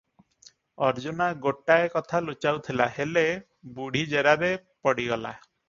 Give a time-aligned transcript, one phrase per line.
[0.87, 3.25] ଅର୍ଜୁନା ଗୋଟାଏ କଥା ଲୁଚାଉଥିଲା- ହେଲେ,
[3.79, 4.53] ବୁଢ଼ୀ ଜେରାରେ
[4.87, 5.39] ପଡ଼ିଗଲା।